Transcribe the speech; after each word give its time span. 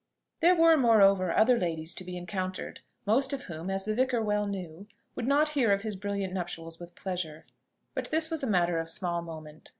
There 0.39 0.55
were 0.55 0.75
moreover 0.77 1.31
other 1.31 1.59
ladies 1.59 1.93
to 1.93 2.03
be 2.03 2.17
encountered, 2.17 2.79
most 3.05 3.33
of 3.33 3.43
whom, 3.43 3.69
as 3.69 3.85
the 3.85 3.93
vicar 3.93 4.19
well 4.19 4.45
knew, 4.45 4.87
would 5.13 5.27
not 5.27 5.49
hear 5.49 5.71
of 5.71 5.83
his 5.83 5.95
brilliant 5.95 6.33
nuptials 6.33 6.79
with 6.79 6.95
pleasure; 6.95 7.45
but 7.93 8.09
this 8.09 8.31
was 8.31 8.41
a 8.41 8.47
matter 8.47 8.79
of 8.79 8.89
small 8.89 9.21
moment. 9.21 9.69